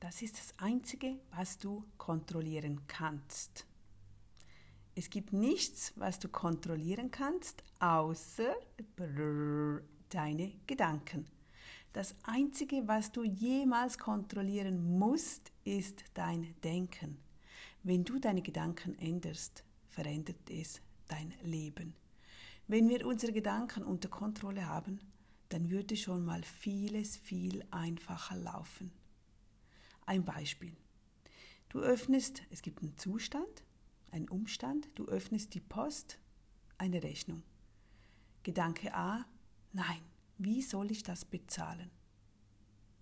[0.00, 3.66] Das ist das Einzige, was du kontrollieren kannst.
[4.94, 8.54] Es gibt nichts, was du kontrollieren kannst, außer
[10.08, 11.26] deine Gedanken.
[11.92, 17.18] Das Einzige, was du jemals kontrollieren musst, ist dein Denken.
[17.82, 21.94] Wenn du deine Gedanken änderst, verändert es dein Leben.
[22.68, 25.00] Wenn wir unsere Gedanken unter Kontrolle haben,
[25.48, 28.92] dann würde schon mal vieles viel einfacher laufen.
[30.08, 30.74] Ein Beispiel.
[31.68, 33.62] Du öffnest, es gibt einen Zustand,
[34.10, 36.18] einen Umstand, du öffnest die Post,
[36.78, 37.42] eine Rechnung.
[38.42, 39.26] Gedanke A,
[39.74, 40.00] nein,
[40.38, 41.90] wie soll ich das bezahlen?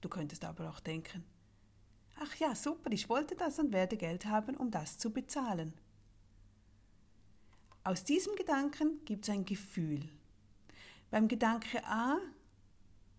[0.00, 1.24] Du könntest aber auch denken,
[2.16, 5.74] ach ja, super, ich wollte das und werde Geld haben, um das zu bezahlen.
[7.82, 10.08] Aus diesem Gedanken gibt es ein Gefühl.
[11.10, 12.18] Beim Gedanke A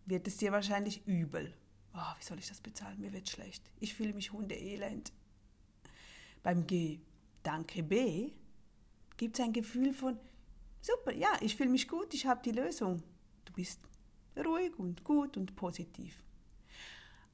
[0.07, 1.53] wird es dir wahrscheinlich übel.
[1.95, 2.99] Oh, wie soll ich das bezahlen?
[2.99, 3.63] Mir wird schlecht.
[3.79, 5.13] Ich fühle mich hundeelend.
[6.43, 8.33] Beim Gedanke B
[9.17, 10.19] gibt es ein Gefühl von,
[10.81, 13.01] super, ja, ich fühle mich gut, ich habe die Lösung.
[13.45, 13.79] Du bist
[14.37, 16.21] ruhig und gut und positiv.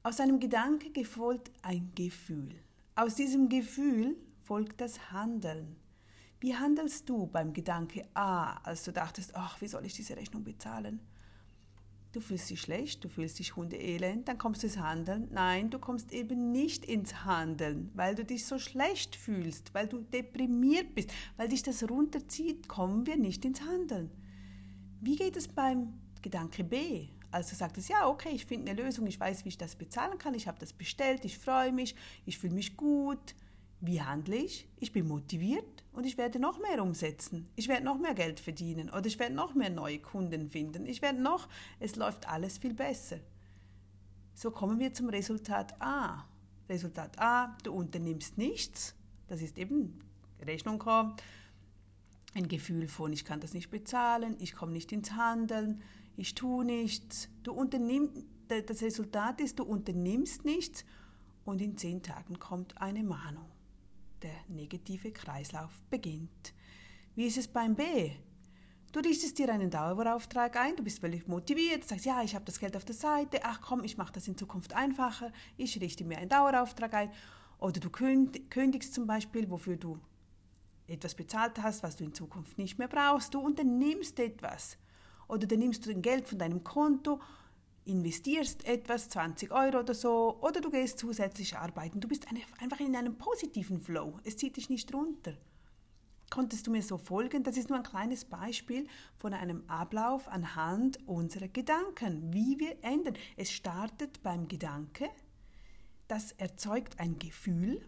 [0.04, 2.54] Aus einem Gedanke folgt ein Gefühl.
[2.94, 5.76] Aus diesem Gefühl folgt das Handeln.
[6.40, 10.44] Wie handelst du beim Gedanke A, als du dachtest, ach, wie soll ich diese Rechnung
[10.44, 11.00] bezahlen?
[12.12, 15.28] Du fühlst dich schlecht, du fühlst dich hundeelend, dann kommst du ins Handeln.
[15.32, 19.98] Nein, du kommst eben nicht ins Handeln, weil du dich so schlecht fühlst, weil du
[19.98, 24.10] deprimiert bist, weil dich das runterzieht, kommen wir nicht ins Handeln.
[25.00, 27.08] Wie geht es beim Gedanke B?
[27.30, 30.18] Also sagt es, ja, okay, ich finde eine Lösung, ich weiß, wie ich das bezahlen
[30.18, 31.96] kann, ich habe das bestellt, ich freue mich,
[32.26, 33.34] ich fühle mich gut.
[33.82, 34.66] Wie handle ich?
[34.78, 37.48] Ich bin motiviert, und ich werde noch mehr umsetzen.
[37.54, 40.86] Ich werde noch mehr Geld verdienen oder ich werde noch mehr neue Kunden finden.
[40.86, 41.48] Ich werde noch,
[41.80, 43.18] es läuft alles viel besser.
[44.34, 46.24] So kommen wir zum Resultat A.
[46.68, 48.94] Resultat A, du unternimmst nichts.
[49.28, 49.98] Das ist eben
[50.40, 51.22] Rechnung kommt.
[52.34, 55.82] Ein Gefühl von, ich kann das nicht bezahlen, ich komme nicht ins Handeln,
[56.16, 57.28] ich tue nichts.
[57.42, 60.86] Du unternimmst, das Resultat ist, du unternimmst nichts
[61.44, 63.51] und in zehn Tagen kommt eine Mahnung
[64.22, 66.54] der negative Kreislauf beginnt.
[67.14, 68.12] Wie ist es beim B?
[68.92, 72.58] Du richtest dir einen Dauerauftrag ein, du bist völlig motiviert, sagst, ja, ich habe das
[72.58, 76.18] Geld auf der Seite, ach komm, ich mache das in Zukunft einfacher, ich richte mir
[76.18, 77.10] einen Dauerauftrag ein.
[77.58, 79.98] Oder du kündigst zum Beispiel, wofür du
[80.88, 83.32] etwas bezahlt hast, was du in Zukunft nicht mehr brauchst.
[83.32, 84.76] Du unternimmst etwas.
[85.28, 87.20] Oder dann nimmst du Geld von deinem Konto
[87.84, 92.00] investierst etwas, 20 Euro oder so, oder du gehst zusätzlich arbeiten.
[92.00, 92.26] Du bist
[92.60, 94.18] einfach in einem positiven Flow.
[94.24, 95.34] Es zieht dich nicht runter.
[96.30, 97.42] Konntest du mir so folgen?
[97.42, 98.86] Das ist nur ein kleines Beispiel
[99.18, 103.18] von einem Ablauf anhand unserer Gedanken, wie wir ändern.
[103.36, 105.10] Es startet beim Gedanke,
[106.08, 107.82] das erzeugt ein Gefühl.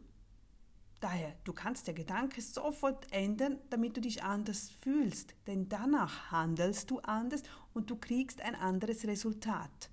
[1.05, 6.91] Daher, du kannst der Gedanke sofort ändern, damit du dich anders fühlst, denn danach handelst
[6.91, 7.43] du anders
[7.75, 9.91] und du kriegst ein anderes Resultat.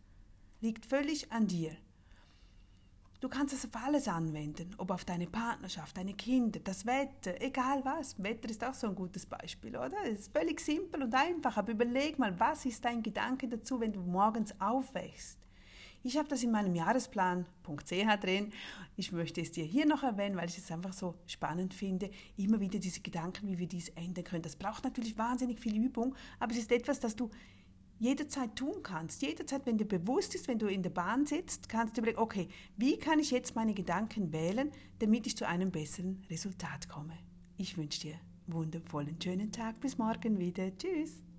[0.61, 1.75] Liegt völlig an dir.
[3.19, 7.83] Du kannst es auf alles anwenden, ob auf deine Partnerschaft, deine Kinder, das Wetter, egal
[7.83, 8.15] was.
[8.23, 9.97] Wetter ist auch so ein gutes Beispiel, oder?
[10.05, 13.91] Es ist völlig simpel und einfach, aber überleg mal, was ist dein Gedanke dazu, wenn
[13.91, 15.41] du morgens aufwächst?
[16.03, 18.51] Ich habe das in meinem Jahresplan.ch drin.
[18.95, 22.09] Ich möchte es dir hier noch erwähnen, weil ich es einfach so spannend finde.
[22.37, 24.41] Immer wieder diese Gedanken, wie wir dies ändern können.
[24.41, 27.29] Das braucht natürlich wahnsinnig viel Übung, aber es ist etwas, das du
[27.99, 29.21] jederzeit tun kannst.
[29.21, 32.47] Jederzeit, wenn dir bewusst ist, wenn du in der Bahn sitzt, kannst du überlegen, okay,
[32.77, 37.13] wie kann ich jetzt meine Gedanken wählen, damit ich zu einem besseren Resultat komme.
[37.57, 38.15] Ich wünsche dir
[38.47, 39.79] wundervollen, schönen Tag.
[39.79, 40.75] Bis morgen wieder.
[40.75, 41.30] Tschüss.